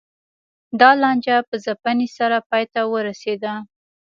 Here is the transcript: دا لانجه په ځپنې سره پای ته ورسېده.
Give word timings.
دا 0.79 0.89
لانجه 1.01 1.37
په 1.49 1.55
ځپنې 1.65 2.07
سره 2.17 2.37
پای 2.49 2.63
ته 2.73 2.81
ورسېده. 2.93 3.53